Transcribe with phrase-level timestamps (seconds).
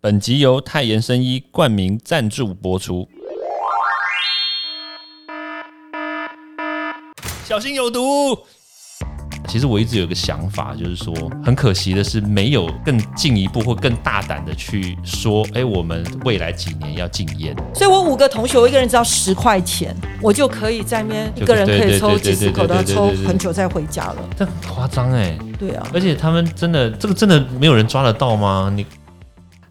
[0.00, 3.08] 本集由泰妍生医冠名赞助播出。
[7.44, 8.38] 小心有毒！
[9.48, 11.12] 其实我一直有个想法，就是说，
[11.44, 17.52] 很可惜的是，没有更进一步或更大胆的去说，哎，我们未来几年要禁烟。
[17.74, 19.92] 所以我五个同学，我一个人只要十块钱，
[20.22, 24.16] 我就可以在那边一个人可以抽几十口，都要抽很久再回家了。
[24.36, 25.36] 这很夸张哎！
[25.58, 28.72] 对啊，而且他们真的，这个真的没有人抓得到吗？
[28.72, 28.86] 你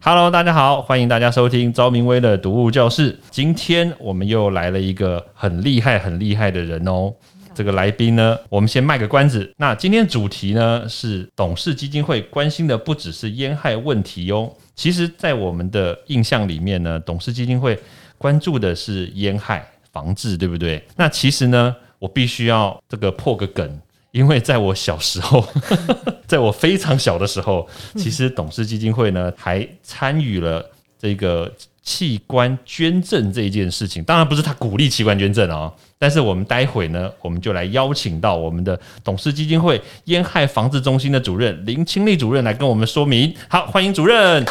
[0.08, 3.14] ，Hello，大家好，欢迎大家收听昭明威的读物教室。
[3.30, 7.12] 今天我们又来了一个很厉害、很厉害的人哦。
[7.54, 9.52] 这个来宾呢，我们先卖个关子。
[9.58, 14.50] 那今天主题呢是董事基金会关心的不只是烟害问题哟。
[14.74, 17.78] 其实，在我们的印象里面呢，董事基金会
[18.16, 19.62] 关注的是烟害
[19.92, 20.82] 防治，对不对？
[20.96, 23.78] 那其实呢，我必须要这个破个梗，
[24.18, 25.46] 因为在我小时候，
[26.26, 30.64] 在我非常小的时候，其实董事基金会呢还参与了
[31.00, 31.52] 这个。
[31.88, 35.72] 器官捐赠这一件事情，当然不是他鼓励器官捐赠哦。
[35.98, 43.34] 但是我们待会呢，我们就来邀请到我们的董事基金会烟害防治中心的主任林清丽主任来跟我们说明。
[43.48, 44.44] 好，欢迎主任。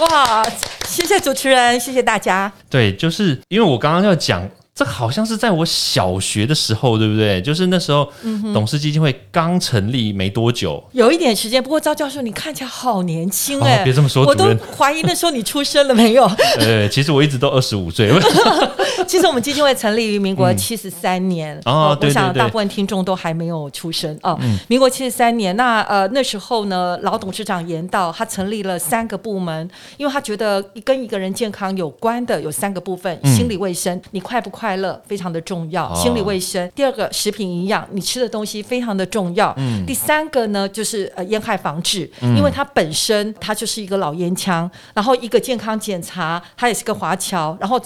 [0.00, 0.42] 哇，
[0.86, 2.50] 谢谢主持人，谢谢大家。
[2.70, 4.48] 对，就是因为我刚刚要讲。
[4.82, 7.40] 这好像是在我小学的时候，对不对？
[7.40, 8.08] 就是那时候，
[8.52, 11.62] 董事基金会刚成立没多久，有一点时间。
[11.62, 13.84] 不过赵教授，你看起来好年轻哎！
[13.84, 16.24] 别这么说，我都怀疑那时候你出生了没有？
[16.58, 18.10] 呃，其实我一直都二十五岁。
[19.06, 24.38] 其实我们基金会成立于民国七十三年哦，我想大部分听众都还没有出生哦。
[24.66, 34.71] 民国七十三年，那呃那时候呢，老董事长言道，他成立了三个部门，因为他觉得跟一个人健康有关的有三个部分：心理卫生，你快不快？
[34.72, 36.70] 快乐非常的重要，心理卫生。
[36.74, 39.52] 第二个，食品营养，你吃的东西非常的重要。
[39.58, 39.84] 嗯。
[39.84, 47.78] 第三个呢，就是呃烟害防治，因为它本身它就是一个老烟枪，然后一个健康检查，它也是个华侨，然后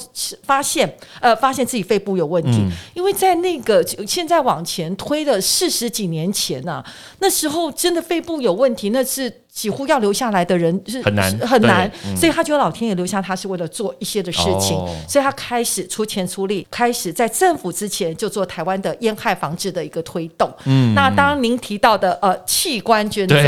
[0.44, 2.64] 发现呃发现自己肺部有问题。
[2.94, 6.84] 因为在那个现在往前推的四十几年前呢，
[7.18, 9.42] 那时候真的肺部有问题，那是。
[9.56, 14.76] 几乎要留下来的人是很难很难，所以他觉得老天爷留下他是为了做一些的事情，
[15.08, 20.46] 所以他开始出钱出力，开始在政府之前就做台湾的烟害防治的一个推动。
[20.66, 23.38] 嗯，那当然您提到的呃器官捐赠，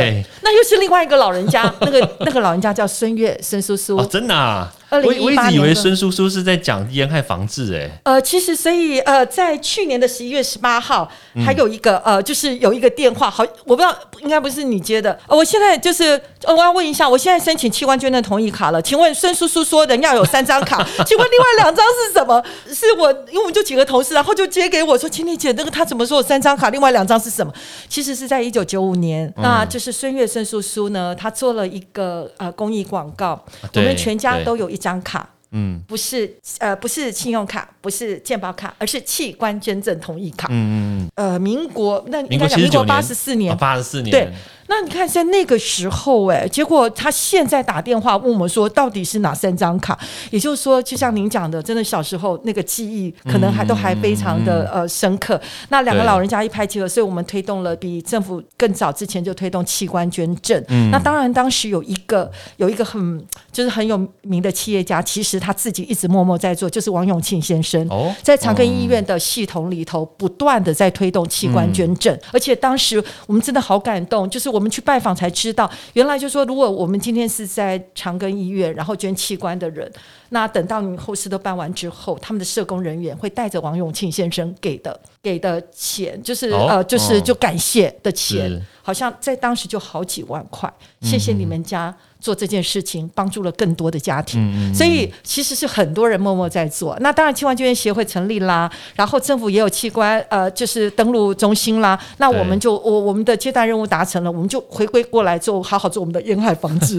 [0.40, 4.34] 那又是另外一个老人家， 那个那个老人家叫孙悦孙叔叔，真的。
[4.34, 4.72] 啊。
[4.90, 11.06] 我我一直以为孙叔叔是在讲烟害防治，哎，呃，其实所以呃，在去年的十一月十八号，
[11.44, 22.42] 还有一个呃，就是有一个电话，好，我不知道应该不是你接的，我现在就是我要问一下，我现在申请器官捐赠同意卡了，请问孙叔叔说人要有三张卡， 请问另外两张是什么？
[22.72, 27.52] 是我因为我们就几个同事，然后就接给我说，青丽姐，那个他怎么说有三张卡，另外两张是什么？
[27.90, 33.38] 其实是在一九九五年，那就是孙悦孙叔叔呢，他做了一个呃公益广告，
[33.74, 34.77] 我们全家都有一。
[34.78, 44.32] 张卡，嗯，不是，呃，不是信用卡，不是健保卡，而是器官捐赠同意卡，嗯嗯呃，民国那应该讲民国八十四年，八十四年，对。
[44.70, 49.98] 那你看，在那个时候，哎，结果他现在打电话问我们说，到底是哪三张卡？
[50.30, 55.40] 也就是说，就像您讲的，真的小时候那个记忆可能还都还非常的呃深刻。
[55.70, 60.62] 那两个老人家一拍即合，所以我们推动了比政府更早之前就推动器官捐赠。
[60.90, 67.84] 那当然，当时有一个有一个很就是很有名的企业家，其实他自己一直默默在做，就是王永庆先生。
[67.88, 74.57] 哦在长庚医院的系统里头，不断的在推动器官捐赠，而且当时我们真的好感动，就是我。
[74.58, 79.88] 我们去拜访才知道，原来就说，如果我们今天是在长庚医院，然后捐器官的人，
[80.30, 90.68] 那等到你后事都办完之后，他们的社工人员会带着王永庆先生给的给的钱，就是呃，就是就感谢的钱，好像在当时就好几万块，
[91.02, 91.94] 谢谢你们家。
[92.20, 96.96] 做这件事情，帮助了更多的家庭，所以其实是很多人默默在做。
[97.00, 101.98] 那当然，器官捐赠协会成立啦，然后政府也有器官呃，就是登录中心啦。
[102.18, 106.96] 那我们就我我们的接待任务达成了，我们就回归过来做好好做我们的烟害防治。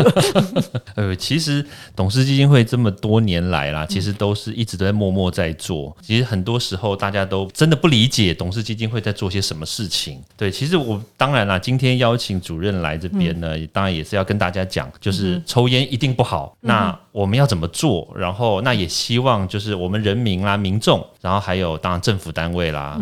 [0.96, 1.66] 呃，其实
[1.96, 5.96] 董事基金会这么多年来啦，其实都是一直都在默默在做。
[6.02, 10.20] 其实很多时候大家都真的不理解董事基金会在做些什么事情。
[10.38, 14.90] 对，其实我当然啦，今天邀请主任来这边呢，当然也是要跟大家讲。
[15.02, 18.11] 就是抽烟一定不好，那我们要怎么做？
[18.16, 23.00] 然后那也希望就是我们人民啦、民众，然后还有当然政府单位啦，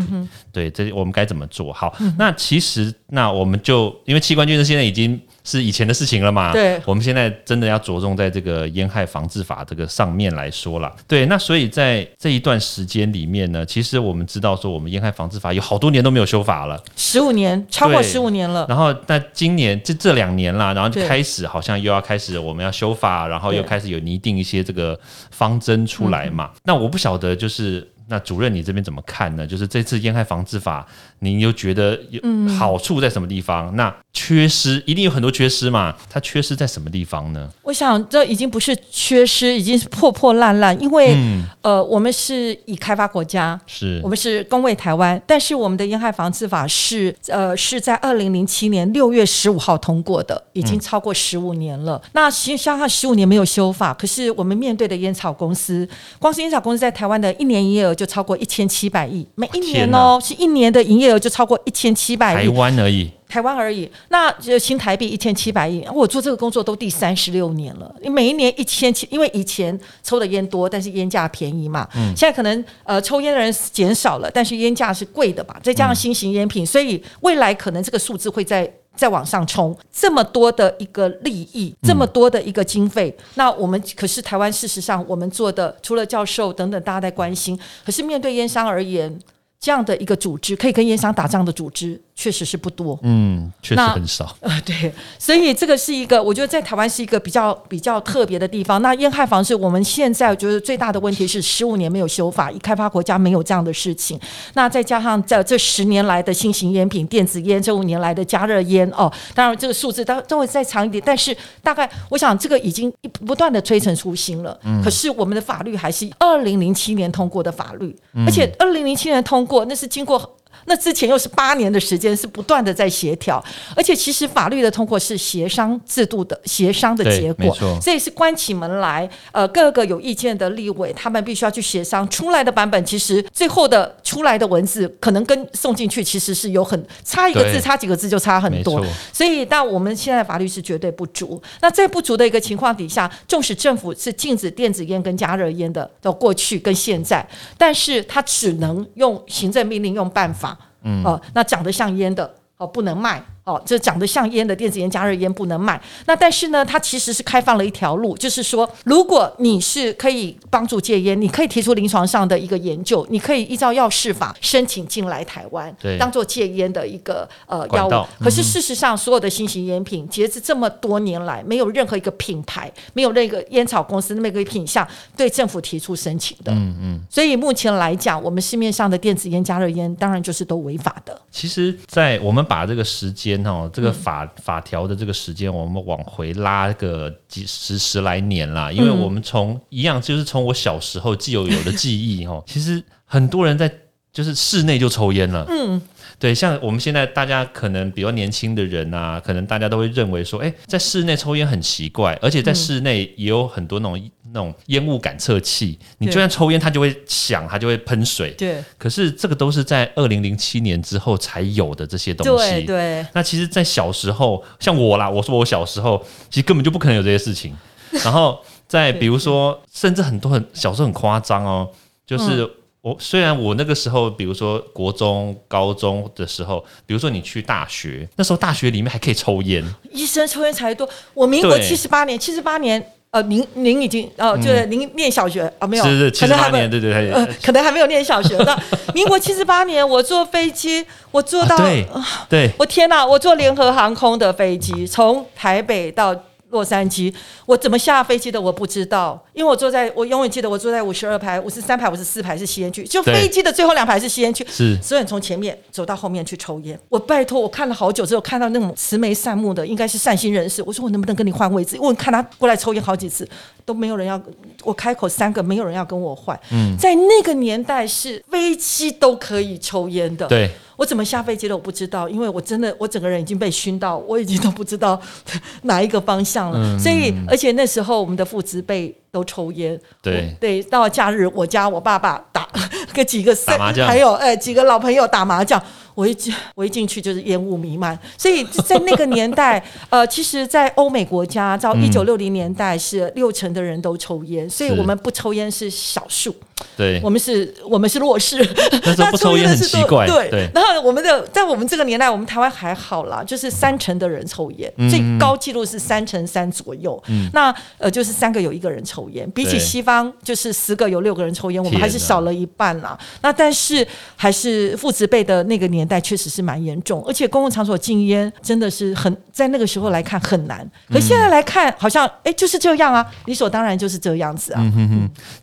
[0.52, 1.96] 对，这我们该怎么做好？
[2.18, 5.20] 那其实那我们就因为器官捐赠现在已经。
[5.48, 6.52] 是以前的事情了嘛。
[6.52, 10.94] 对我们现在真的要着重在这个烟害防治法这个上面来说了。
[11.08, 16.78] 对，那所以在这一段时间里面呢，其实我们知道说，我们烟害防治法有好多年都没有修法了。
[16.98, 18.66] 十五年，超过十五年了。
[18.68, 25.00] 然后，那今年这这两年啦，然后就开始好像又要开始我们要修法，然后又开始有拟定一些这个
[25.32, 26.52] 方针出来嘛。
[26.66, 29.48] 那我不晓得，就是那主任你这边怎么看呢？
[29.48, 30.86] 就是这次烟害防治法，
[31.20, 32.22] 你又觉得有
[32.58, 33.76] 好处在什么地方？
[33.76, 35.96] 那缺失一定有很多缺失嘛？
[36.10, 37.50] 它缺失在什么地方呢？
[37.64, 40.80] 我想这已经不是缺失，已经是破破烂烂。
[40.82, 52.02] 因为、嗯呃，我们是以开发国家，是我们是恭卫台湾，但是我们的烟害防治法是呃是在二零零七年六月十五号通过的，已经超过十五年了。
[52.14, 55.88] 那实际上它十五年没有修法，可是我们面对的烟草公司，
[56.18, 62.58] 光是烟草公司在台湾的一年营业额就超过一千七百亿，每一年哦是一年的营业额就超过一千七百亿台。
[62.58, 63.12] 湾而已。
[63.28, 65.86] 台湾而已，那就新台币一千七百亿。
[65.94, 71.88] 我做这个工作都第三十六年了，你每一年一千七，因为以前抽的烟多，但是烟价便宜嘛。
[71.96, 78.72] 嗯现在可能呃抽烟的人减少了，但是烟价是贵的嘛，再加上新型烟品，所以未来可能这个数字会在。
[78.98, 87.56] 再往上冲，这么多的一个利益，这么多的一个经费，那我们可是台湾，事实上我们做的除了教授等等大家在关心，
[87.86, 89.16] 可是面对烟商而言，
[89.60, 92.98] 这样的一个组织可以跟烟商打仗的组织，确实是不多。
[93.04, 94.36] 嗯，确实很少。
[94.42, 98.82] 呃，对，所以这个是一个，我觉得在台湾是一个比较比较特别的地方。
[98.82, 104.20] 那烟害防治，我们现在我觉得最大的问题是十五年没有修法，一开发国家没有这样的事情。
[104.56, 112.92] 那再加上在这十年来的新型烟品、电子烟，这五年来的加热烟哦，当然这个数字当都会再长一点，但是大概我想这个已经
[113.26, 114.60] 不断的推陈出新了。
[114.84, 120.37] 可是我们的法律还是二零零七年通过的法律，而且二零零七年通过，那是经过。
[120.68, 123.44] 那之前又是八年的时间，是不断的在协调，
[123.76, 141.42] 而且其实法律的通过是协商制度的协商的结果所以，是关起门来，呃，各个有意见的立委他们必须要去协商出来的版本，其实最后的出来的文字可能跟送进去其实是有很差一个字，差几个字就差很多，所以但我们现在法律是绝对不足。
[141.62, 147.26] 那在不足的一个情况底下，纵使政府是禁止电子烟跟加热烟的，到过去跟现在，
[147.58, 150.57] 但是它只能用行政命令用办法。
[150.84, 155.82] 嗯，哦、那长得像烟的哦不能卖哦，这长得像烟的电子烟、加热烟不能卖。
[156.06, 168.06] 那但是呢，它其实是开放了一条路，就是说，如果你是可以帮助戒烟，你可以提出临床上的一个研究，你可以依照药事法申请进来台湾对，当做戒烟的一个呃药物。
[168.20, 176.52] 可是事实上，所有的新型烟品，截至这么多年来，没有任何一个品牌，没有那个烟草公司那么一个品项对政府提出申请的。
[176.52, 177.02] 嗯嗯。
[177.10, 181.18] 所以目前来讲，我们市面上的电子烟、加热烟，当然就是都违法的。
[181.32, 193.72] 其实，在我们把这个时间哦，这个嗯法、法条的这个时间，我们往回拉个几十十来年啦，因为嗯我们从一样就是从我小时候既有有的记忆哦， 其实很多人在
[194.12, 195.82] 就是室内就抽烟了，嗯。
[196.20, 208.32] 对，像我们现在大家可能比较年轻的人啊，可能大家都会认为说，哎，在室内抽烟很奇怪，而且在室内也有很多那种、那种烟雾感测器，你就算抽烟，它就会响，它就会喷水。
[208.32, 212.50] 对可是这个都是在二零零七年之后才有的这些东西。
[212.52, 217.56] 对对，那其实，在小时候，像我啦，我说我小时候，其实根本就不可能有这些事情。
[218.04, 221.70] 然后， 再比如说，甚至很多很小时候很夸张哦，
[222.08, 222.50] 就是嗯
[222.88, 229.62] 我虽然我那个时候，比如说国中、高中的时候，比如说你去大学，那时候大学里面还可以抽烟，
[229.92, 230.88] 医生抽烟才多。
[231.14, 232.82] 我民国七十八年，七十八年，
[233.12, 238.38] 呃，您您已经呃，就是您念小学啊，没有，是是七十八年，对对对，呃，可能还没有念小学。
[238.48, 238.58] 那
[238.94, 246.16] 民国七十八年，我坐飞机，我坐到，啊对对，我天哪，我坐联合航空的飞机，从台北到。
[246.50, 247.14] 洛杉矶，
[247.46, 256.80] 我怎么下飞机的我不知道，因为我坐在我永远记得我坐在五十二排、五十三排、五十四排是吸烟区，就飞机的最后两排是吸烟区，是所有人从前面走到后面去抽烟。
[256.90, 260.64] 我拜托，我看了好久之后，看到那种慈眉善目的，应该是善心人士。
[260.64, 261.76] 我说我能不能跟你换位置？
[261.76, 263.28] 因为我看他过来抽烟好几次，
[263.66, 264.22] 都没有人要。
[264.64, 266.38] 我开口三个，没有人要跟我换。
[266.52, 270.26] 嗯，在那个年代是飞机都可以抽烟的。
[270.28, 275.00] 对，我怎么下飞机的我不知道，因为我真的我整个人已经被熏到，我已经都不知道
[275.64, 276.58] 哪一个方向了。
[276.64, 282.48] 嗯所以，而且那时候我们的父子辈都抽烟，对对，到了假日，我家我爸爸打
[282.94, 285.62] 跟几个打麻将还有哎几个老朋友打麻将。
[285.96, 289.60] 我一进我一进去就是烟雾弥漫，所以在那个年代，
[289.90, 296.36] 呃，其实，在欧美国家，到一九六零年代是六成的人都抽烟，所以我们不抽烟是少数。
[296.76, 298.38] 对，我们是，我们是弱势。
[298.86, 300.48] 那时候不抽烟很奇怪，对对。
[300.54, 307.02] 然后我们的在我们这个年代，我们台湾还好啦，就是三成的人抽烟，最高纪录是三成三左右。
[307.34, 312.98] 那呃，就是三个有一个人抽烟，比起西方就是十个有六个人抽烟，我们还是少了一半啦。
[313.22, 313.86] 那但是
[314.16, 324.64] 还是父子辈的那个年代确实是蛮严重，而且公共场所禁烟真的是很在那个时候来看很难，可现在来看好像哎就是这样啊，理所当然就是这个样子啊。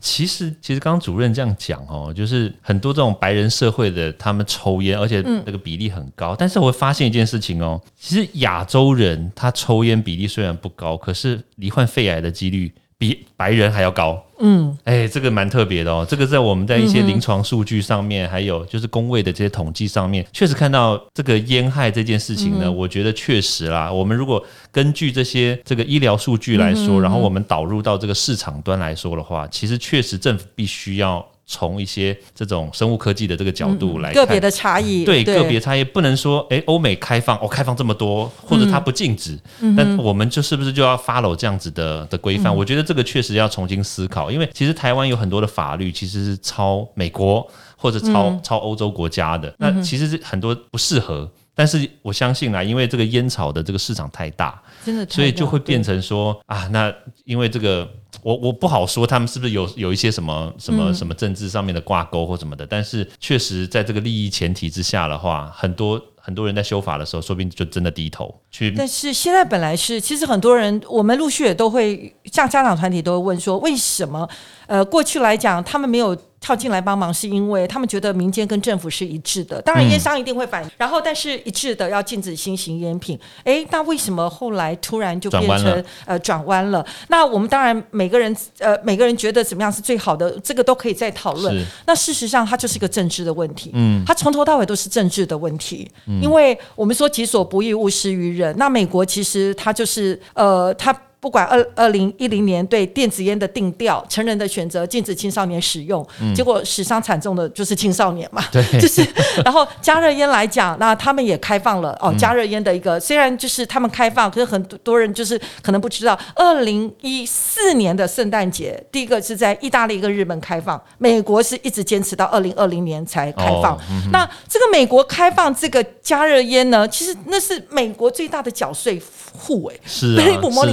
[0.00, 6.34] 其实其实刚刚主任这样讲哦，就是很多这种白人社会的他们抽烟，而且那个比例很高。
[6.36, 12.72] 但是我会发现一件事情哦，其实亚洲人他抽烟比例虽然不高，可是罹患肺癌的几率
[13.04, 14.24] 比白人还要高。
[14.38, 16.06] 嗯，哎，这个蛮特别的哦。
[16.08, 22.72] 这个在我们在一些临床数据上面，还有就是工位的这些统计上面，确实看到这个烟害这件事情呢。
[22.72, 24.42] 我觉得确实啦，我们如果
[24.72, 31.24] 根据这些这个医疗数据来说，然后我们导入到这个市场端来说的话，其实确实政府必须要。
[31.46, 39.38] 从一些这种生物科技的这个角度来看，个别的差异，对个别差异不能说，哎，欧美开放哦，开放这么多，或者它不禁止，
[39.76, 42.54] 但我们就是不是就要 follow 这样子的的规范？
[42.54, 47.46] 我觉得这个确实要重新思考，因为其实台湾有很多的法律其实是超美国
[47.76, 51.30] 或者抄抄欧洲国家的，那其实是很多不适合。
[51.56, 56.92] 但是我相信啦，因为这个烟草的这个市场太大，真的，所以就会变成说啊，那
[57.24, 57.88] 因为这个，
[58.24, 68.72] 我我不好说他们是不是有有一些什么什么什么政治上面的挂钩或什么的，但是确实在这个利益前提之下的话，很多很多人在修法的时候，说不定就真的低头去。
[68.74, 74.26] 但是现在本来是，其实很多人，我们陆续也都会像家长团体都会问说，为什么？
[74.66, 76.16] 呃，过去来讲，他们没有。
[76.44, 83.18] 跳进来帮忙是因为他们觉得民间跟政府是一致的，当然烟商一定会反，然后但是一致的要禁止新型烟品。
[83.44, 86.84] 哎，那为什么后来突然就变成呃转弯了？
[87.08, 91.64] 那我们当然每个人呃每个人觉得怎么样是最好的，这个都可以再讨论。
[91.86, 95.90] 那事实上它就是一个政治的问题，嗯，它从头到尾都是政治的问题。
[96.20, 98.54] 因为我们说己所不欲，勿施于人。
[98.58, 100.94] 那美国其实它就是呃它。
[101.24, 108.44] 不管二二零一零年对电子烟的定调，成人的选择禁止青少年使用，结果死伤惨重的就是青少年嘛。
[108.52, 109.02] 对， 就是。
[109.42, 123.80] 然后加热烟来讲，那他们也开放了哦，加热烟的一个虽然就是他们开放，可是很多人就是可能不知道，二零一四年的圣诞节，第一个是在意大利跟日本开放，美国是一直坚持到二零二零年才开放。
[124.12, 129.00] 那这个美国开放这个加热烟呢，其实那是美国最大的缴税
[129.32, 130.22] 户哎，是啊，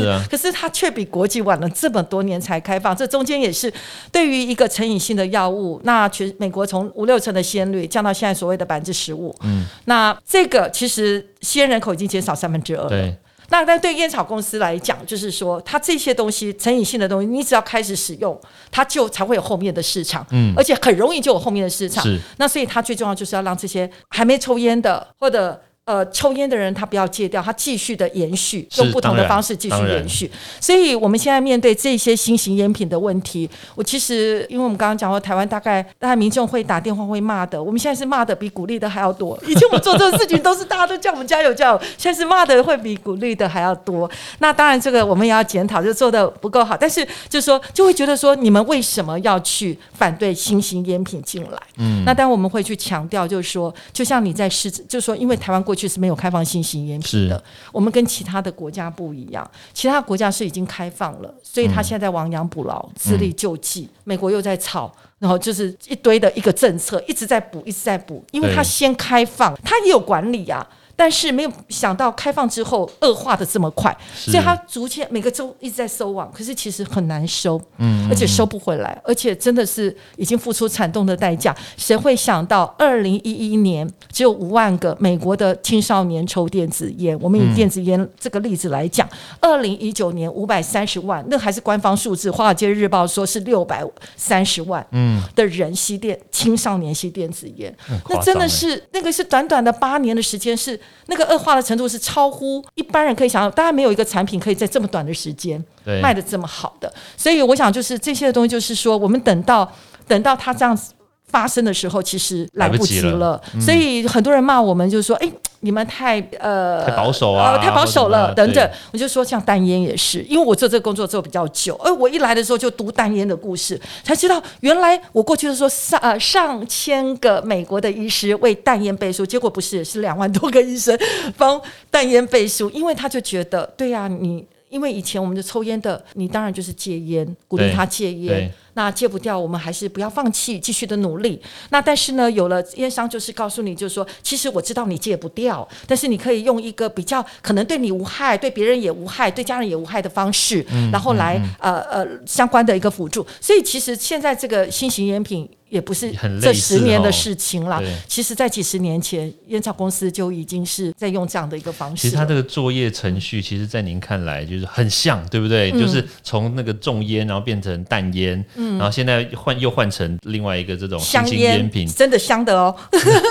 [0.02, 0.41] 是啊，可。
[0.41, 3.72] 是它却比国际晚了这么多年才开放，这中间也是
[4.14, 13.14] 对于一个成瘾性的药物，那全美国从五六成的吸烟率降到现在所谓的百分之十五，嗯，那这个其实吸烟人口已经减少三分之二了。
[13.50, 18.40] 那但对烟草公司来讲，就是说它这些东西成瘾性的东西，你只要开始使用，
[18.72, 22.02] 它就才会有后面的市场，嗯，而且很容易就有后面的市场。
[22.38, 25.62] 那所以它最重要就是要让这些还没抽烟的或者。
[25.86, 30.30] 呃，抽烟的人他不要戒掉，他继续的延续，用不同的方式继续延续。
[30.60, 39.38] 所以，我们现在面对这些新型烟品的问题，我其实因为我们刚刚讲过，台湾大概大家民众会打电话会骂的，我们现在是骂的比鼓励的还要多。
[39.48, 44.10] 以前我们做这个事情都是大家都叫我们加油加油，现在是骂的会比鼓励的还要多。
[44.38, 46.78] 那当然，这个我们也要检讨，就做的不够好。
[46.78, 51.58] 但是，就是说，就会觉得说，你们为什么要去反对新型烟品进来？
[51.78, 63.88] 嗯，那当然我们会去强调，就是说，就像你在试，就是说，因为台湾 过去是没有开放新型烟品的，我们跟其他的国家不一样，其他国家是已经开放了，所以他现在亡羊补牢，自力救济。
[64.04, 70.68] 美国又在炒，然后就是一堆的一个政策，一直在补，一直在补，因为他先开放，他也有管理啊。
[71.02, 81.58] 但是没有想到开放之后恶化的这么快，所以它逐渐每个州一直在收网，可是其实很难收，嗯，而且收不回来，而且真的是已经付出惨痛的代价。
[81.76, 87.18] 谁会想到二零一一年只有五万个美国的青少年抽电子烟？
[87.20, 93.84] 我们以电子烟这个例子来讲，二零一九年五百三十万，那还是官方数字，《华尔街日报》说是六百
[94.16, 97.76] 三十万，嗯，的人吸电青少年吸电子烟，
[98.08, 100.80] 那真的是那个是短短的八年的时间是。
[101.08, 105.64] 那个恶化的程度是超乎一般人可以想象，当然没有一个产品可以在这么短的时间
[106.02, 109.72] 卖的这么好的，所以我想就是这些东西，就是说我们等到
[110.08, 110.94] 等到它这样子。
[111.28, 115.32] 发生的时候其实来不及了，所以很多人骂我们，就是说，哎，
[115.62, 118.70] 你们太呃太保守啊，太保守了等等。
[118.92, 130.98] 我就说，像淡烟也是，因为我做这个工作做比较久，而我一来的时候就读淡烟的故事，才知道原来我过去的时候上呃上千个美国的医师为淡烟背书，结果不是，是两万多个医生
[131.38, 134.46] 帮淡烟背书，因为他就觉得，对呀，你。
[134.72, 138.52] 因为以前我们的抽烟的，你当然就是戒烟，鼓励他戒烟。
[138.74, 141.42] 那戒不掉，我们还是不要放弃，继续的努力。
[141.72, 153.28] 那但是呢，有了烟商就是告诉你，就是说，其实我知道你戒不掉，但是你可以用一个比较可能对你无害、对别人也无害、对家人也无害的方式，嗯然后来呃呃相关的一个辅助。
[153.42, 156.12] 所以其实现在这个新型烟品也不是
[156.42, 157.80] 这十年的哦事情啦。
[157.80, 162.02] 对其实，在几十年前，烟草公司就已经是在用这样的一个方式。
[162.04, 165.72] 其实它这个作业程序，其实在您看来就是很像，对不对？
[165.72, 171.88] 嗯就是从那个重烟，然后变成淡烟，嗯然后现在换又换成另外一个这种新型香烟烟品。
[171.88, 172.76] 真的香的哦。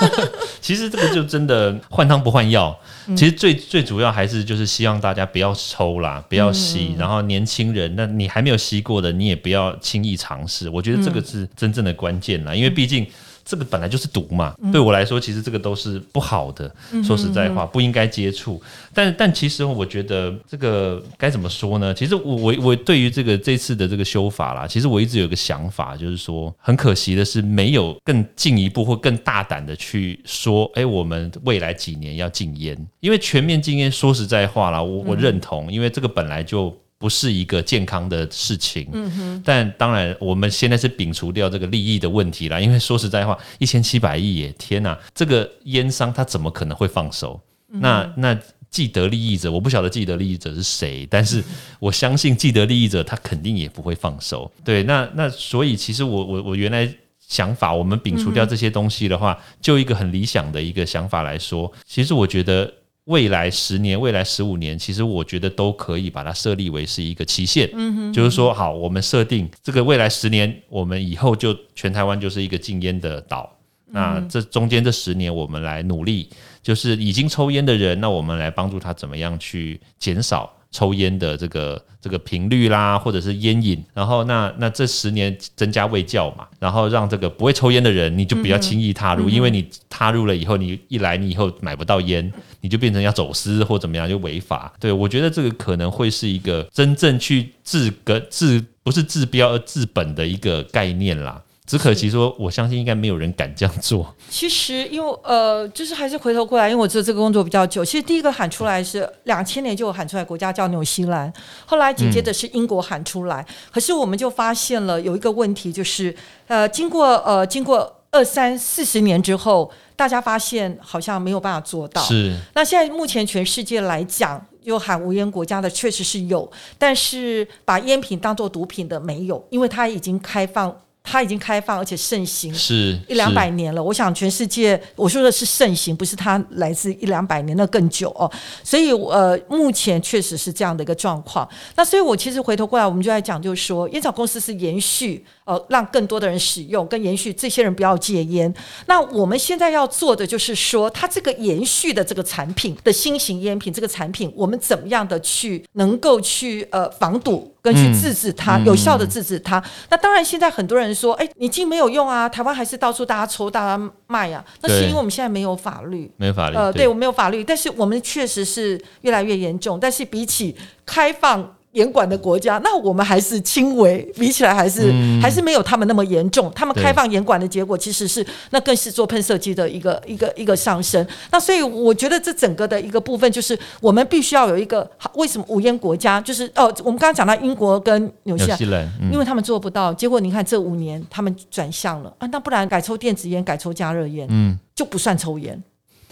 [0.59, 2.75] 其实这个就真的换汤不换药。
[3.07, 10.69] 嗯其实最最主要还是就是希望大家不要抽啦，不要嗯吸，然后年轻人，那你还没有吸过的，你也不要轻易尝试。
[10.69, 13.05] 我觉得这个是真正的关键啦，因为毕竟。
[13.43, 16.73] 这个本来就是毒嘛，嗯对我来说，其实这个都是不好的。
[17.03, 18.61] 说实在话，不应该接触。
[18.93, 21.91] 但但其实我觉得这个该怎么说呢？
[21.91, 36.73] 其实我我我对于这个这次的这个修法啦，其实我一直有个想法，就是说很可惜的是没有更进一步或更大胆的去说，哎，我们未来几年要禁烟，因为全面禁烟，说实在话啦，我我认同，因为这个本来就。
[37.01, 47.41] 不是一个健康的事情，嗯哼，但当然我们现在是摒除掉这个利益的问题啦，因为说实在话，一千七百亿耶，天呐，这个烟商他怎么可能会放手？
[47.67, 48.37] 那那
[48.69, 51.43] 既得利益者，我不晓得既得利益者是谁，但是
[51.79, 54.51] 我相信既得利益者他肯定也不会放手。
[54.63, 56.87] 对，那那所以其实我我我原来
[57.19, 62.71] 想法，我们摒除掉这些东西的话，就一个很理想的一个想法来说，其实我觉得。
[63.05, 67.69] 未来十年、未来十五年，其实我觉得都可以把它设立为是一个期限。
[67.73, 73.51] 嗯哼，就是说，好，我们设定这个未来十年，我们以后就全台湾就是一个禁烟的岛。
[73.93, 76.29] 那这中间这十年，我们来努力，
[76.61, 83.83] 就是已经抽烟的人，那我们来帮助他怎么样去减少抽烟的这个这个频率啦，或者是烟瘾。
[83.93, 94.73] 然后那那这十年增加卫教嘛，然后让这个不会抽烟的人，你就不要轻易踏入，因为你踏入了以后，你一来你以后买不到烟，你就变成要走私或怎么样就违法。
[94.79, 101.41] 对我觉得这个可能会是一个真正去治根治不是治标而治本的一个概念啦。
[101.71, 104.13] 只可惜说，我相信应该没有人敢这样做。
[104.29, 107.85] 其实，因为呃，就是还是回头过来，因为我做这个工作比较久。
[107.85, 111.31] 其实第一个喊出来是两千年就有喊出来，国家叫纽西兰，
[111.65, 113.45] 后来紧接着是英国喊出来。
[113.71, 116.13] 可是我们就发现了有一个问题，就是
[116.47, 122.01] 呃，经过呃经过二三四十年之后，大家发现好像没有办法做到。
[122.01, 130.75] 是那现在目前全世界来讲，有喊无烟国家的确实是有，但是把烟品当做毒品的没有，因为它已经开放。
[131.03, 138.31] 它已经开放而且盛行是一两百年了，我想全世界我说的是盛行，不是它来自一两百年，那更久哦。
[138.63, 141.47] 所以呃，目前确实是这样的一个状况。
[141.75, 148.53] 那所以我其实回头过来，我们就在讲，就是说烟草公司是延续呃，让更多的人使用，跟延续这些人不要戒烟。
[148.85, 159.63] 那我们现在要做的就是说，它这个延续的这个产品的新型烟品这个产品，我们怎么样的去能够去呃防堵跟去制止它，嗯有效的制止它。
[159.89, 166.11] 那当然，现在很多人说，哎，你禁没有用啊，台湾还是到处大家抽、大家卖啊，那是因为我们现在没有法律。
[166.17, 166.55] 没有法律。
[166.55, 169.79] 呃，对我没有法律，但是我们确实是越来越严重。
[169.79, 176.51] 但是比起开放严管的国家，那我们还是轻微，比起来还是、还是没有他们那么严重。
[176.53, 181.05] 他们对开放严管的结果，其实是那更是做喷射机的一个一个一个上升。
[181.31, 188.57] 那所以我觉得这整个的一个部分，就是我们必须要有一个为什么无烟国家，就是哦，我们刚刚讲到英国跟纽西兰。
[188.57, 195.61] 西兰，嗯因为他们做不到，结果你看这五年他们转向了啊，那不然改抽电子烟，改抽加热烟，嗯，就不算抽烟。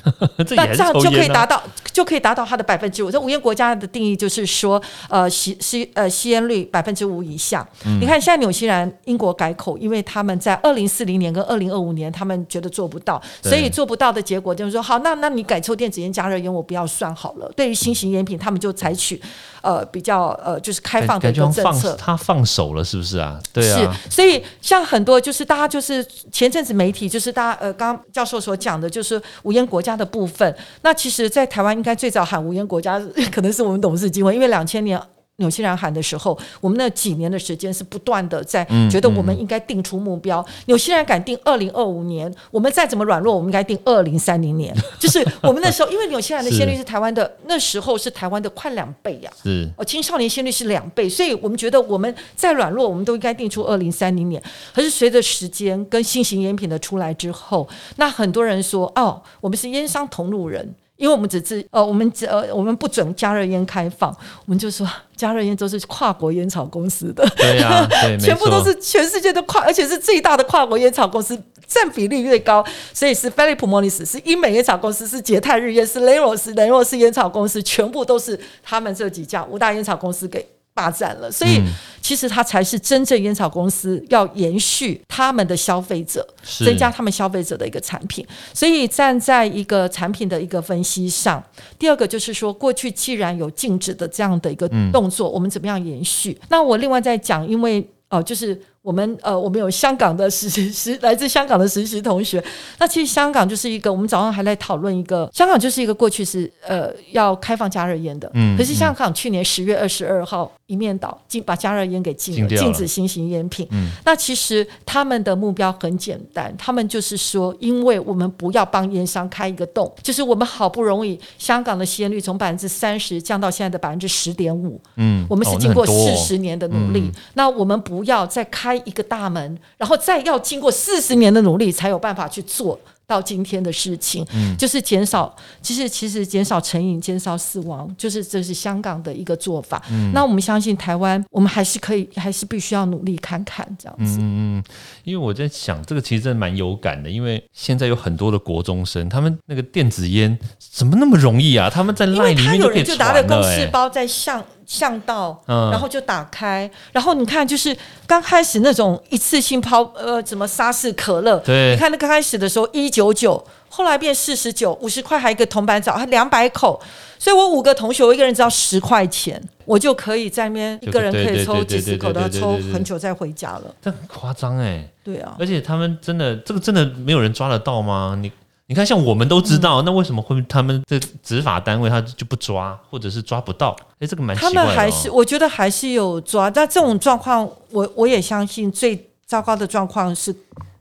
[0.56, 3.12] 那这样就可以达到，就可以达到它的百分之五。
[3.12, 7.68] 这无烟国家的定义就是说，呃，吸吸呃吸烟率百分之五以下。
[7.86, 17.52] 嗯你看现在纽西兰、英国改口，因为他们在二零四零年跟二零二五年，他们觉得做不到，所以做不到的结果就是说，好，那那你改抽电子烟、加热烟，我不要算好了。
[17.56, 19.22] 对于新型烟品，他们就采取
[19.62, 21.98] 呃比较呃就是开放的感一个觉好像放政策。
[21.98, 23.40] 他放手了，是不是啊？
[23.52, 30.56] 对啊，是，所以像很多就是大家就是前阵子媒体就是大家呃，刚刚教授所讲的，就是无烟国家的部分。
[30.82, 35.00] 那其实，在台湾应该最早喊无烟国家， 可能是我们董事机会，因为两千年。
[35.40, 40.46] 纽西兰喊的时候，我们那几年的时间是不断的在嗯觉得我们应该定出目标。
[40.68, 44.74] 纽西兰敢定二零二五年，我们再怎么软弱，我们应该定二零三零年。
[45.00, 54.42] 就是我们那时候，因为纽西兰的先率是台湾的，那时候是台湾的快两倍呀、是哦，青少年先率是两倍，所以我们觉得我们再软弱，我们都应该定出二零三零年。
[54.74, 60.76] 可是随着时间跟新型烟品的出来之后，那很多人说，哦，我们是烟商同路人。
[61.00, 64.12] 因为我们只是呃，我们只呃，我们不准加热烟开放，
[64.46, 64.86] 我们就说
[65.16, 80.46] 加热烟都是跨国烟草公司的， 对呀，对，全部都是全世界的跨，而且是最大的跨国烟草公司，占比例越高，所以是菲利普莫里斯，是英美烟草公司，是捷泰日烟，是雷诺斯雷诺斯烟草公司，全部都是他们这几家五大烟草公司给。
[80.80, 81.62] 霸占了，所以
[82.02, 86.26] 其实它才是真正烟草公司要延续他们的消费者，
[86.66, 88.26] 增加他们消费者的一个产品。
[88.54, 91.44] 所以站在一个产品的一个分析上，
[91.78, 96.40] 第二个就是说，过去既然有禁止的这样的一个动作，我们怎么样延续？
[96.48, 98.58] 那我另外再讲，因为哦，就是。
[98.82, 102.42] 我们呃，我们有香港的实习，来自香港的实习同学。
[102.80, 113.68] 那其实香港就是一个，我们早上还在讨论一个，香港就是一个过去是呃要开放加热烟的，嗯，可是香港去年十月二十二号一面倒禁把加热烟给禁了，禁止新型烟品。
[113.72, 128.46] 嗯，那其实他们的目标很简单，他们就是说，因为我们不要帮烟商开一个洞，就是我们好不容易香港的吸烟率从百分之三十降到现在的百分之十点五，嗯，我们是经过四十年的努力，那我们不要再。
[128.52, 132.78] 开一个大门，然后再要经过四十年的努力，才有办法去做
[133.10, 134.24] 到今天的事情。
[134.34, 139.82] 嗯，就是减少，其实其实减少成瘾、减少死亡，就是这是香港的一个做法。
[139.90, 144.20] 嗯，那我们相信台湾，我们还是可以，还是必须要努力看看这样子。
[144.20, 144.64] 嗯嗯，
[145.04, 151.68] 因为我在想，这个其实真的蛮有感的，因为现在有很多的国中生，他们那个电子烟怎么那么容易啊？
[151.68, 154.46] 他们在赖里面就可以传了，公事包在向。
[154.70, 161.40] 巷道，然后就打开，然后你看，就是刚开始那种一次性抛，呃，什么沙士可乐？
[161.40, 166.80] 对，你看那刚开始的时候一九九，后来变四十九，五十块还一个铜板枣，还两百口，
[167.18, 173.64] 所以我五个同学，我一个人只要十块钱，我就可以在那边一个人可以抽几十口，都要抽很久再回家了。
[173.82, 178.16] 这很夸张哎，对啊，而且他们真的，这个真的没有人抓得到吗？
[178.22, 178.32] 你？
[178.70, 183.76] 你看，像我们都知道，那为什么会他们的执法单位他就不抓，或者是抓不到？
[183.98, 184.48] 哎，这个蛮奇怪。
[184.48, 190.32] 他们还是，我觉得还是有抓，但这种状况，我我也相信最糟糕的状况是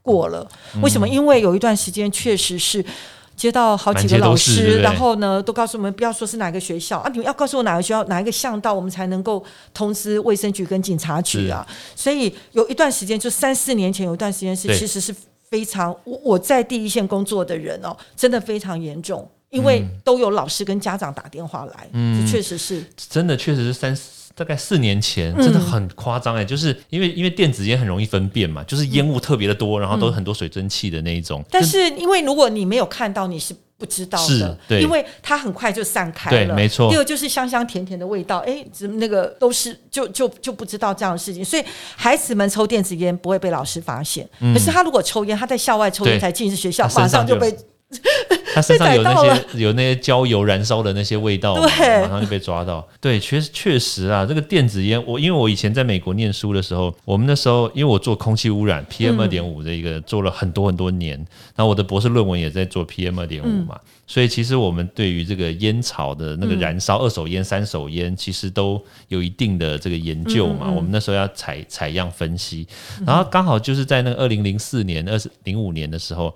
[0.03, 0.46] 过了。
[0.83, 1.09] 为什么？
[1.09, 2.85] 因为有一段时间确实是
[3.35, 11.66] 接到好几个老师，然后呢，都告诉我们不要说是哪个学校啊，你们要告诉我哪个学校哪一个巷道，我们才能够通知卫生局跟警察局啊。
[11.96, 15.14] 所以有一段时间，就三四年前有一段时间是其实是。
[15.50, 23.96] 非常，我我在第一线工作的人哦，真的非常严重，因为都有老师跟家长打电话来，嗯，确实是，真的确实是三
[24.34, 33.54] 大概四年前，真的很夸张哎，就是因为因为电子烟很容易分辨嘛，就是烟雾特别的多，然后都很多水蒸气的那一种，但是因为如果你没有看到，你是。
[33.79, 36.47] 不知道的，因为它很快就散开了。
[36.47, 36.91] 对，没错。
[36.91, 41.45] 第二就是香香甜甜的味道，哎，怎么那个都是就就就不知道这样的事情。
[41.45, 41.64] 所以
[41.97, 47.57] 孩子们抽电子烟不会被老师发现，可是他如果抽烟，他在校外抽烟才进入学校，马上就被。
[48.59, 52.87] 他身上有那些有那些焦油燃烧的那些味道，对，马上就被抓到。
[53.01, 61.16] 对，确实确实啊，这个电子烟，我因为我以前在美国念书的时候，我们那时候因为我做空气污染 PM 二点五的一个做了很多很多年，
[61.55, 63.79] 然后我的博士论文也在做 PM 二点五嘛。
[64.09, 70.71] 所以其实我们对于这个烟草的那个燃烧二手烟、三手烟，其实都有一定的这个研究嘛。
[70.71, 72.66] 我们那时候要采采样分析，
[73.07, 76.35] 然后刚好就是在那个二零零四年、二零五年的时候，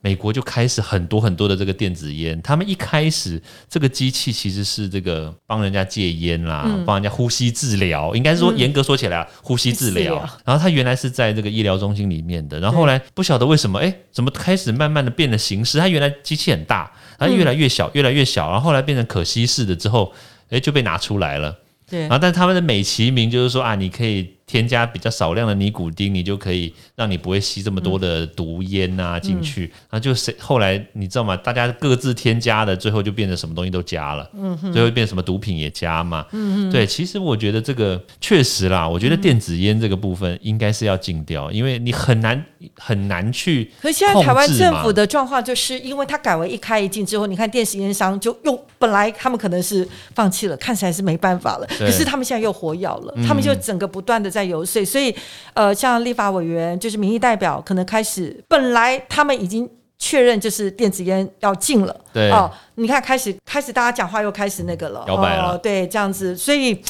[0.00, 2.42] 美国就开始很多很多的这个电子烟。
[2.42, 10.16] 他们一开始这个机器其实是这个帮人家戒烟啦，帮人家呼吸治疗，应该是说严格说起来，啊呼吸治疗。
[10.44, 15.78] 然后它原来是在这个医疗中心里面的，然后后来不晓得为什么，哎，怎么开始慢慢的变了形式？
[15.78, 16.90] 它原来机器很大。
[17.26, 20.12] 它越来越小，越来越小，然后后来变成可稀释的之后，
[20.50, 21.56] 哎，就被拿出来了。
[21.88, 24.34] 对，然后但他们的美其名就是说啊，你可以。
[24.46, 29.62] 添加比较少量的尼古丁，你就可以让你不会吸这么多的毒烟啊进去。
[29.90, 31.36] 然后就是后来你知道吗？
[31.36, 34.30] 大家各自添加的，最后就变成什么东西都加了。
[34.34, 36.26] 嗯最后变什么毒品也加嘛。
[36.32, 42.44] 嗯对，其实我觉得这个确实啦，我觉得电子烟这个部分应该是要禁掉，因为你很难
[42.76, 43.70] 很难去。
[43.80, 51.66] 可是现在台湾政府的状况就是，因为它改为一开一禁之后，你看电子烟商就又本来他们可能是放弃了，看起来是没办法了。
[51.78, 55.14] 可是他们现在又活跃了，他们就整个不断的在游说，所以，
[55.54, 66.82] 呃，像立法委员就是民意代表，可能开始本来他们已经确认就是电子烟要禁了，对哦，你看开始开始大家讲话又开始那个了，摇摆了，对，这样子，所以。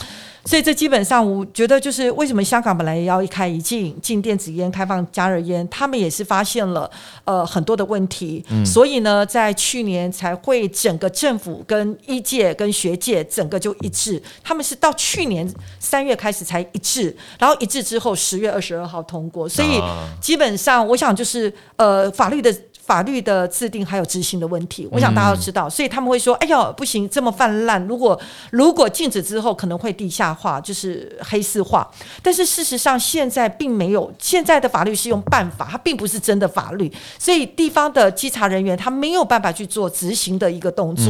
[0.47, 6.91] 所以这基本上，我觉得就是为什么香港本来也要一开一禁，禁电子烟、开放加热烟，他们也是发现了
[7.25, 19.81] 呃很多的问题，所以呢，在去年才会整个政府跟医界跟学界整个就一致，他们是到去年三月开始才一致，然后一致之后十月二十二号通过，所以
[20.21, 22.55] 基本上我想就是呃法律的。
[22.85, 28.21] 法律的制定还有执行的问题，我想大家都知道，所以他们会说：“哎呀，不行，这么泛滥，如果
[28.51, 31.91] 如果禁止之后，可能会地下化，就是黑市化。”
[32.23, 41.07] 但是事实上，现在并没有，现在的法律是用办法，它并不是真的法律，所以地方的稽查人员他没有办法去做执行的一个动作。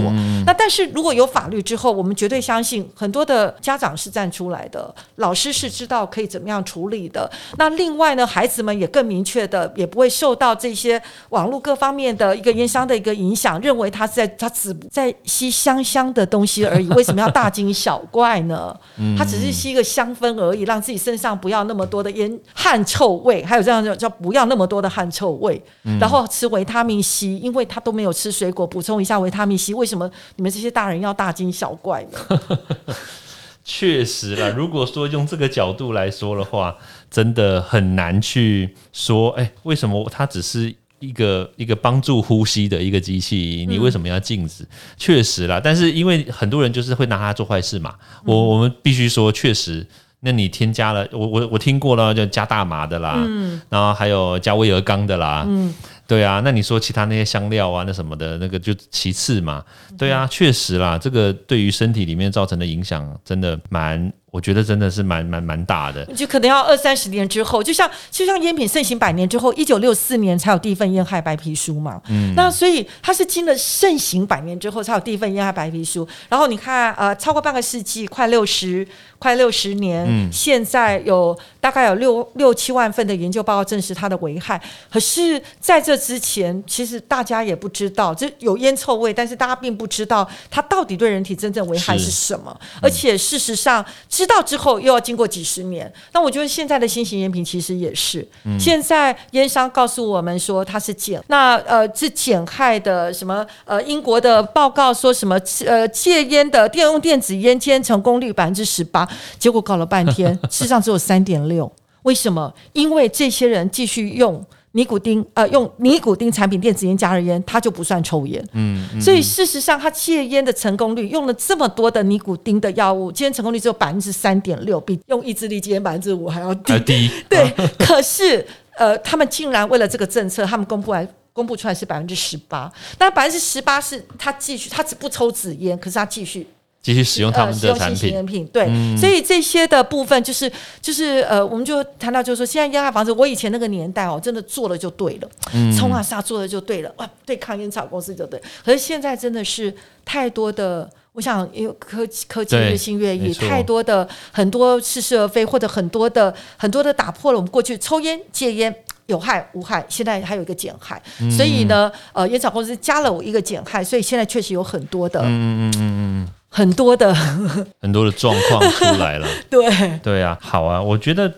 [0.47, 7.29] 那但是如果有法律之后，我们绝对相信很多的家长是站出来的，老师是知道可以怎么样处理的。
[7.59, 11.64] 那另外呢，孩子们也更明确的，也不会受到这些网络。
[11.65, 18.79] 各方面的一个烟商的一个影响，认为他是在他只在吸香香的东西而已，为什么要大惊小怪呢？
[19.17, 25.59] 他只是吸一个香氛而已，让自己身上不要那么多的烟汗臭味，还有这样叫叫不要那么多的汗臭味。
[25.99, 29.73] 然后吃维他命 C，因为他都没有吃水果，补充一下维他命 C。
[29.73, 32.41] 为什么你们这些大人要大惊小怪呢？
[33.65, 36.77] 确实啦，如果说用这个角度来说的话，
[37.11, 40.75] 真的很难去说，哎，为什么他只是。
[41.09, 44.65] 一个一个帮助呼吸的一个机器，你为什么要禁止？
[44.97, 47.95] 确实啦，但是因为很多人就是会拿它做坏事嘛。
[48.25, 49.87] 我我们必须说，确实，
[50.21, 55.75] 那你添加了，我我我听过了，就加大麻的啦，嗯然后还有加威尔刚的啦，嗯，
[56.07, 59.65] 对啊，那你说其他那些香料啊，那什么的那个就其次嘛。
[59.99, 64.13] 对啊，确实啦，这个对于身体里面造成的影响真的蛮。
[64.35, 72.03] 我觉得真的是蛮蛮蛮大的，就可能要二三十年之后，就像就像烟品盛行百年之后，一九六四年才有第一份烟害白皮书嘛。
[72.09, 76.05] 嗯，那所以它是经了盛行百年之后才有第一份烟害白皮书。
[76.29, 78.85] 然后你看，呃，超过半个世纪，快六十
[79.25, 84.61] 快六十年，现在有大概有六六七万份的研究报告证实它的危害。
[84.93, 92.55] 可是在这之前，其实大家也不知道，这有烟臭味，但是大家并不知道它到底对人体真正危害是什么。
[92.83, 98.29] 而且事实上，知道之后又要经过几十年，那我觉得现在的新型烟品其实也是。
[98.61, 103.47] 现在烟商告诉我们说它是减，那呃是减害的什么？
[103.65, 105.41] 呃，英国的报告说什么？
[105.65, 109.09] 呃，戒烟的电用电子烟戒烟成功率百分之十八，
[109.39, 111.71] 结果搞了半天， 事实上只有三点六。
[112.03, 112.53] 为什么？
[112.73, 114.45] 因为这些人继续用。
[114.77, 118.45] 尼古丁，呃，用尼古丁产品电子烟加热烟，他就不算抽烟。
[118.55, 126.77] 嗯，所以事实上，他戒烟的成功率用了这么多的尼古丁的药物，戒烟成功率只有百分之三点六，比用意志力戒烟百分之五还要低。
[126.81, 127.09] 低。
[127.31, 127.49] 对，
[127.79, 128.45] 可是，
[128.77, 136.45] 呃，他们竟然为了这个政策，他们公布来公布出来是百分之十八，那百分之十八是他继续，他只不抽纸烟，可是他继续。
[136.85, 145.29] 继续使用他们的产品，对，所以这些的部分就是就是呃，我们就谈到就是说，现在烟害防治，我以前那个年代哦，真的做了就对了，
[145.75, 148.39] 冲啊杀做了就对了，哇，对抗烟草公司就对。
[148.63, 158.75] 可是现在真的是太多的，我想因为科技科技日新月异，太多的很多似是而非，或者很多的很多的打破了我们过去抽烟戒烟
[159.07, 161.03] 有害无害，现在还有一个减害，
[161.35, 166.29] 所以呢，呃，烟草公司加了我一个减害，所以现在确实有很多的，嗯嗯嗯嗯。
[166.55, 167.13] 很多的。
[167.83, 169.99] 很多的状况出来了， 对。
[170.03, 171.33] 对啊，好啊，我觉得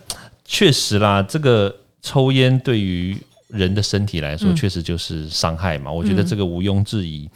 [0.44, 3.16] 确实啦，这个抽烟对于
[3.48, 7.28] 人的身体来说，确实就是伤害嘛，我觉得这个毋庸置疑，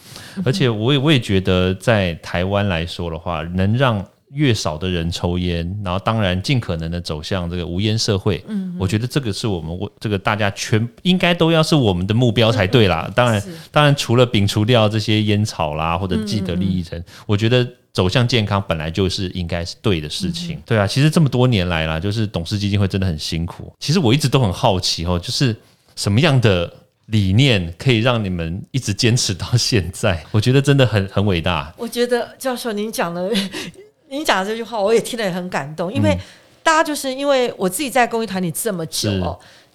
[0.44, 4.04] 而且我也我也觉得在台湾来说的话，能让。
[4.32, 8.44] 越少的人抽烟，然后当然尽可能的走向这个无烟社会。
[8.46, 13.10] 嗯，我觉得这个是我们我这个大家全应该都要是我们的目标才对啦。
[13.14, 20.62] 当然，当然除了摒除掉这些烟草啦或者既得利益层，我觉得走向健康本来就是应该是对的事情。
[20.64, 23.72] 对啊，其实这么多年来啦，就是董事基金会真的很辛苦。
[23.80, 25.56] 其实我一直都很好奇哦，就是
[25.96, 26.72] 什么样的
[27.06, 30.24] 理念可以让你们一直坚持到现在？
[30.30, 31.74] 我觉得真的很很伟大。
[31.76, 33.28] 我觉得教授您讲的。
[34.10, 36.18] 你讲的这句话，我也听得很感动，因为
[36.62, 39.08] 大家就是因为我自己在公益团体这么久，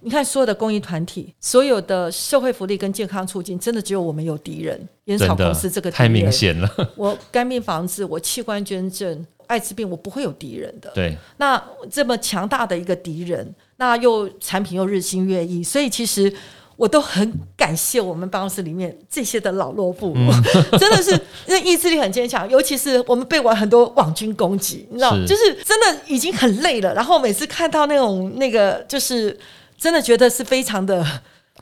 [0.01, 6.69] 你看所有的公益团体，所有的社会福利跟健康促进，真的只有我们有敌人——烟草公司这个太明显了。
[6.97, 10.91] 我肝病防治，我器官捐赠，艾滋病，我不会有敌人的。
[10.93, 16.31] 对，那这么强大的一个敌人，那又产品又日新月异，所以其实。
[16.77, 20.41] 我都很感谢我们办公室里面这些的老弱妇孺，
[20.77, 22.49] 真的是那意志力很坚强。
[22.49, 26.93] 尤其是我们被玩很多网军攻击，你知道，就是真的已经很累了。
[26.93, 29.37] 然后每次看到那种那个，就是
[29.77, 31.05] 真的觉得是非常的。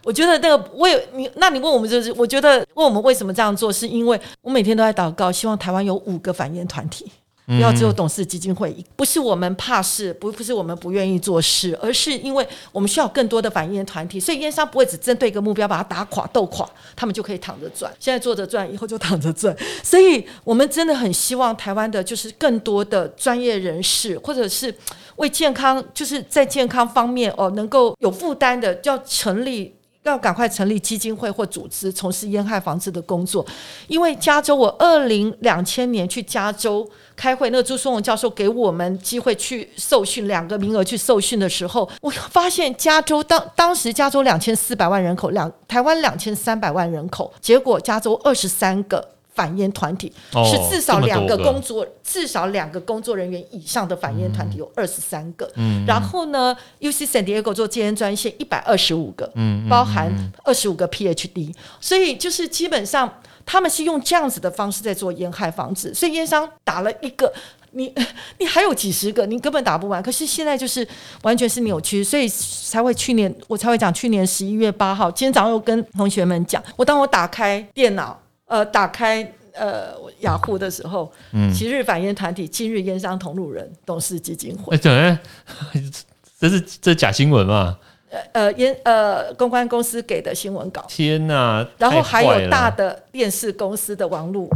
[0.03, 7.05] 我觉得那个为你，那你问我们就是，我觉得问我们为什么这样做，是因为我每天都在祷告，希望台湾有五个反烟团体。
[7.45, 17.91] 不要只有董事基金会，不是我们怕事，不不是我们不愿意做事，而是因为我们需要更多的反烟团体，所以烟商不会只针对一个目标把它打垮、斗垮，他们就可以躺着赚。
[17.99, 19.55] 现在坐着赚，以后就躺着赚。
[19.83, 24.73] 所以我们真的很希望台湾的，就是更多的专业人士，或者是
[25.17, 29.75] 为健康，就是在健康方面哦，能够有负担的，要成立。
[30.03, 33.45] 要赶快成立基金会或组织，从事烟害防治的工作。
[33.87, 49.09] 因为加州，我二零两千年去加州开会，那个朱松荣教授给我们机会去受训，两个名额去受训的时候，我发现加州当当时加州两千四百万人口，两台湾两千三百万人口，结果加州二十三个。
[49.33, 55.49] 反烟团体哦是至少两个工作，至少两个工作人员以上的反烟团体有二十三个。
[55.55, 60.11] 嗯然后呢，UC San Diego 做戒烟专线一百二十五个，嗯包含
[60.43, 67.31] 二十五个 PhD，所以就是基本上他们是用这样子的方式在做烟害防治，所以烟商打了一个。
[67.75, 67.91] 你
[68.37, 70.01] 你还有几十个，你根本打不完。
[70.03, 70.87] 可是现在就是
[71.23, 79.21] 完全是扭曲，所以才会去年我才会讲，去年十一月八号，今天早上又跟同学们讲，我当我打开电脑，呃，打开
[79.53, 85.19] 呃雅虎的时候，嗯昔日反烟团体今日烟商同路人董事基金会哎，，等下，
[86.39, 87.77] 这是这是假新闻嘛？
[88.09, 91.67] 呃呃烟呃公关公司给的新闻稿，天哪！
[91.79, 94.47] 然后还有大的电视公司的网路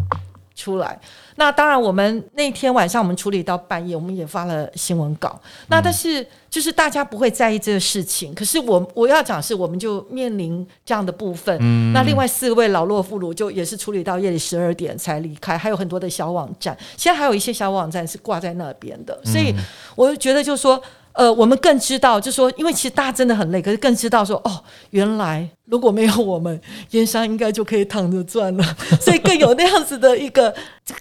[0.57, 0.99] 出来。
[1.35, 5.39] 那当然，我们那天晚上我们处理到半夜，我们也发了新闻稿。
[5.67, 11.93] 那但是就是大家不会在意这个事情，可是我我要讲是，我们就面临这样的部分。
[11.93, 19.53] 那另外四位老弱妇孺就也是处理到夜里十二点才离开，还有很多的小网站，现在还有一些小网站是挂在那边的，所以
[19.95, 20.81] 我就觉得就是说。
[21.17, 28.63] 呃，我们更知道，就说，因为其实大家真的很累，可是更知道说，哦，原来如果没有我们，烟商应该就可以躺着赚了，
[29.01, 30.53] 所以更有那样子的一个，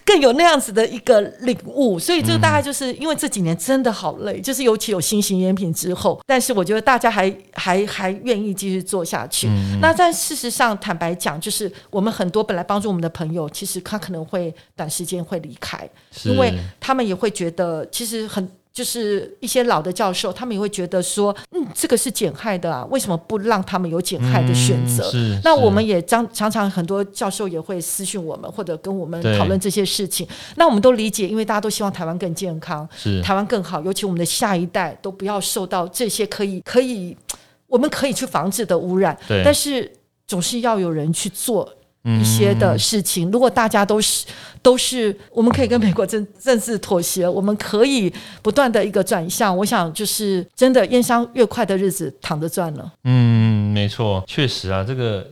[0.03, 1.99] 更有那样子的一个领悟。
[1.99, 9.47] 所以这个大概就是因为这几年真的好累，就是尤其有新型烟品之后，但是我觉得大家还还还愿意继续做下去。
[9.79, 15.87] 那但事实上，坦白讲，就是我们很多本来帮助我们的朋友，其实他可能会短时间会离开，
[16.23, 25.11] 因为他们也会觉得，其实很就是一些老的教授，他们也会觉得说，嗯，这个是减害的啊，为什么不让他们有减害的选择？
[25.43, 30.27] 那我们也常常常很多教授也会私讯我们，或者跟我们讨论这些事情。
[30.57, 37.17] 那我们都理解，因为大家都希望台湾更健康，是台湾更好，尤其我们的下一代都不要受到这些可以可以
[37.65, 39.17] 我们可以去防治的污染。
[39.27, 39.91] 对但是
[40.27, 41.67] 总是要有人去做
[42.07, 43.29] 一些的事情。
[43.31, 44.25] 如果大家都是
[44.61, 49.55] 都是，我们可以跟美国政政治妥协，我们可以不断的一个转向。
[49.57, 52.93] 我想就是真的，烟商越快的日子躺着赚了。
[53.03, 55.25] 嗯，没错，确实啊，这个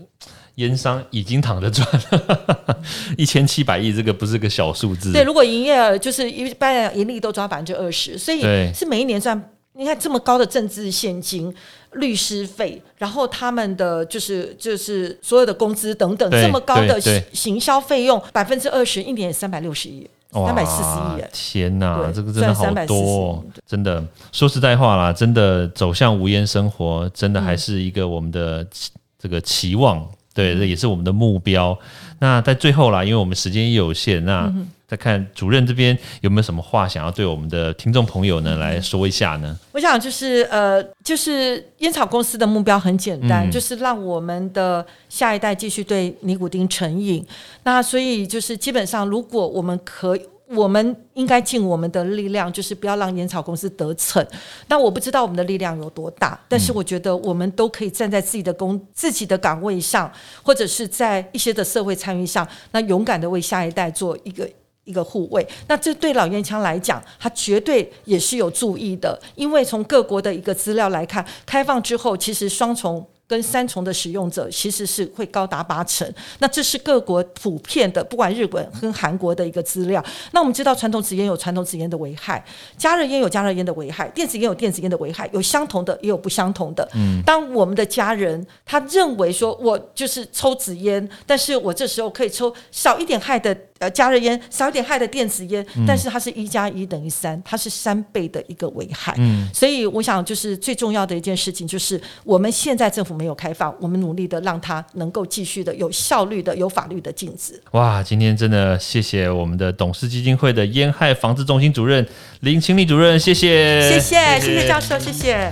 [0.55, 2.79] 烟商已经躺着赚了
[3.17, 5.11] 一千七百亿，这个不是个小数字。
[5.11, 8.41] 对，如果营业额就是一般盈利都抓百分之二十，所以
[8.73, 9.51] 是每一年赚。
[9.77, 11.53] 你看这么高的政治现金、
[11.95, 16.99] 律师费，然后他们的就是就是所有的工资等等，对这么高的
[17.34, 21.29] 行销费用百分之二十，一年三百六十亿，三百四十亿耶。
[21.31, 24.03] 天哪，对这个真的好赚340多、哦，真的。
[24.31, 31.77] 说实在话啦，真的走向无烟生活，真的还是一个我们的期这个期望，对，这也是我们的目标。
[32.19, 34.51] 那在最后啦，因为我们时间也有限，那
[34.88, 39.58] 再看主任这边有没有什么话想要对我们的听众朋友呢来说一下呢？
[39.71, 47.25] 我想就是呃，就是烟草公司的目标很简单，嗯就是让我们的下一代继续对尼古丁成瘾。
[47.63, 50.21] 那所以就是基本上，如果我们可以。
[50.47, 54.23] 我们应该尽我们的力量，就是不要让烟草公司得逞。
[54.67, 60.12] 但我不知道我们的力量有多大，但是我觉得我们都可以站在自己的工、自己的岗位上，
[60.43, 64.47] 或者是在一些的社会参与上，那勇敢的为下一代做一个
[64.84, 65.45] 一个护卫。
[65.67, 73.05] 那这对老烟枪来讲，它绝对也是有注意的，因为从各国的一个资料来看，开放之后，其实双重。
[73.27, 76.07] 跟三重的使用者其实是会高达八成，
[76.39, 80.03] 那这是各国普遍的，不管日本跟韩国的一个资料。
[80.31, 82.43] 那我们知道传统纸烟有传统纸烟的危害，
[82.77, 86.88] 加热烟有加热烟的危害，电子烟有电子烟的危害，有相同的也有不相同的。
[86.93, 99.13] 嗯，当我们的家人他认为说我就是抽纸烟，但是我这时候可以抽少一点害的呃加热烟，少一点害的电子烟，但是它是一加一等于三，它是三倍的一个危害。
[99.17, 107.61] 嗯，所以我想就是最重要的一件事情就是我们现在政府没有开放，我们努力的让它能够继续的有效率的、有法律的禁止。
[107.71, 112.07] 哇，今天真的谢谢我们的董事基金会的烟害防治中心主任
[112.39, 115.49] 林清丽主任，谢谢，谢谢，谢谢教授，谢谢。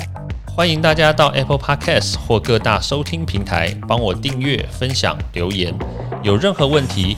[0.55, 5.73] 欢迎大家到 Apple Podcast 或各大收听平台帮我订阅、分享、留言。
[6.21, 7.17] 有任何问题